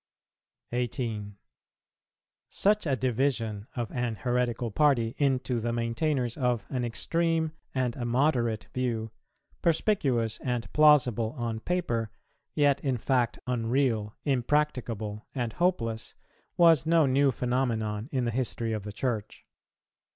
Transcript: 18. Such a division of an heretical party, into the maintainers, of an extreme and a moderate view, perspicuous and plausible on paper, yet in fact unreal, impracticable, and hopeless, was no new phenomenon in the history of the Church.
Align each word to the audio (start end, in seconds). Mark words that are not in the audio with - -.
18. 0.71 1.37
Such 2.49 2.87
a 2.87 2.95
division 2.95 3.67
of 3.75 3.91
an 3.91 4.15
heretical 4.15 4.71
party, 4.71 5.13
into 5.19 5.59
the 5.59 5.71
maintainers, 5.71 6.35
of 6.37 6.65
an 6.71 6.83
extreme 6.83 7.51
and 7.75 7.95
a 7.95 8.03
moderate 8.03 8.65
view, 8.73 9.11
perspicuous 9.61 10.39
and 10.39 10.73
plausible 10.73 11.35
on 11.37 11.59
paper, 11.59 12.09
yet 12.55 12.83
in 12.83 12.97
fact 12.97 13.37
unreal, 13.45 14.15
impracticable, 14.25 15.27
and 15.35 15.53
hopeless, 15.53 16.15
was 16.57 16.87
no 16.87 17.05
new 17.05 17.29
phenomenon 17.29 18.09
in 18.11 18.23
the 18.23 18.31
history 18.31 18.73
of 18.73 18.81
the 18.81 18.91
Church. 18.91 19.45